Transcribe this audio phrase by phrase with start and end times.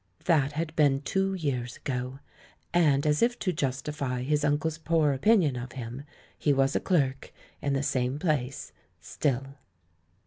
[0.25, 2.17] That had been two years ago;
[2.73, 6.05] and, as if tb justify his uncle's poor opinion of him,
[6.39, 7.31] he was a clerk
[7.61, 9.57] in the same place still.